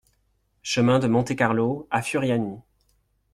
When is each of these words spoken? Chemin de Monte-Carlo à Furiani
Chemin 0.63 0.97
de 0.97 1.05
Monte-Carlo 1.05 1.87
à 1.91 2.01
Furiani 2.01 2.57